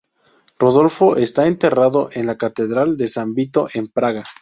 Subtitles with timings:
[0.57, 4.25] Rodolfo está enterrado en la catedral de San Vito en Praga.